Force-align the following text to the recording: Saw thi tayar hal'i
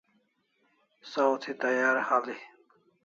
Saw 1.11 1.33
thi 1.41 1.51
tayar 1.61 1.97
hal'i 2.09 2.37